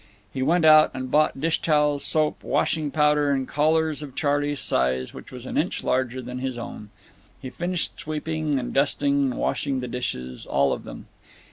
He 0.33 0.41
went 0.41 0.65
out 0.65 0.89
and 0.95 1.11
bought 1.11 1.39
dish 1.39 1.61
towels, 1.61 2.03
soap, 2.03 2.43
washing 2.43 2.89
powder, 2.89 3.29
and 3.31 3.47
collars 3.47 4.01
of 4.01 4.15
Charley's 4.15 4.59
size, 4.59 5.13
which 5.13 5.31
was 5.31 5.45
an 5.45 5.59
inch 5.59 5.83
larger 5.83 6.23
than 6.23 6.39
his 6.39 6.57
own. 6.57 6.89
He 7.39 7.51
finished 7.51 7.99
sweeping 7.99 8.57
and 8.57 8.73
dusting 8.73 9.29
and 9.31 9.37
washing 9.37 9.79
the 9.79 9.87
dishes—all 9.87 10.73
of 10.73 10.85
them. 10.85 11.05